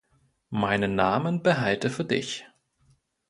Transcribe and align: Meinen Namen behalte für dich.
Meinen 0.49 0.95
Namen 0.95 1.43
behalte 1.43 1.91
für 1.91 2.03
dich. 2.05 2.47